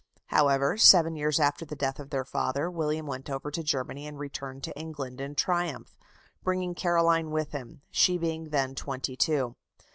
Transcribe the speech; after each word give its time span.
However, 0.29 0.79
seven 0.79 1.15
years 1.15 1.39
after 1.39 1.63
the 1.63 1.75
death 1.75 1.99
of 1.99 2.09
their 2.09 2.25
father, 2.25 2.71
William 2.71 3.05
went 3.05 3.29
over 3.29 3.51
to 3.51 3.61
Germany 3.61 4.07
and 4.07 4.17
returned 4.17 4.63
to 4.63 4.75
England 4.75 5.21
in 5.21 5.35
triumph, 5.35 5.95
bringing 6.41 6.73
Caroline 6.73 7.29
with 7.29 7.51
him: 7.51 7.81
she 7.91 8.17
being 8.17 8.49
then 8.49 8.73
twenty 8.73 9.15
two. 9.15 9.53